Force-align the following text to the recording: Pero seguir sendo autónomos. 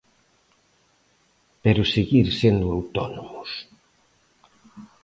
Pero 1.63 1.91
seguir 1.95 2.27
sendo 2.39 2.65
autónomos. 2.77 3.49